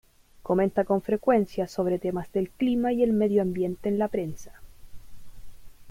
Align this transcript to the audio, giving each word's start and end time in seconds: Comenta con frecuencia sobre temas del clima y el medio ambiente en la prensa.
Comenta 0.41 0.83
con 0.83 1.03
frecuencia 1.03 1.67
sobre 1.67 1.99
temas 1.99 2.31
del 2.31 2.49
clima 2.49 2.91
y 2.91 3.03
el 3.03 3.13
medio 3.13 3.43
ambiente 3.43 3.87
en 3.87 3.99
la 3.99 4.07
prensa. 4.07 4.51